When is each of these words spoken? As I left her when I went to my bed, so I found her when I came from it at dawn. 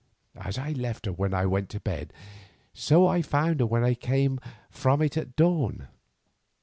As 0.41 0.57
I 0.57 0.71
left 0.71 1.05
her 1.05 1.13
when 1.13 1.31
I 1.31 1.45
went 1.45 1.69
to 1.69 1.77
my 1.77 1.81
bed, 1.83 2.11
so 2.73 3.05
I 3.05 3.21
found 3.21 3.59
her 3.59 3.67
when 3.67 3.83
I 3.83 3.93
came 3.93 4.39
from 4.71 4.99
it 5.03 5.15
at 5.15 5.35
dawn. 5.35 5.89